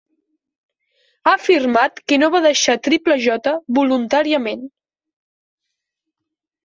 [1.25, 3.55] Ha afirmat que no va deixar Triple J.
[3.81, 4.67] voluntàriament.